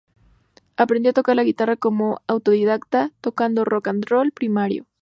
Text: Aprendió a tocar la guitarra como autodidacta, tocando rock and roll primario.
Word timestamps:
Aprendió 0.77 1.11
a 1.11 1.13
tocar 1.13 1.35
la 1.35 1.43
guitarra 1.43 1.75
como 1.75 2.21
autodidacta, 2.25 3.11
tocando 3.21 3.65
rock 3.65 3.89
and 3.89 4.05
roll 4.09 4.31
primario. 4.31 4.87